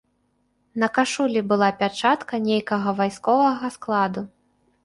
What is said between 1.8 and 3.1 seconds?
пячатка нейкага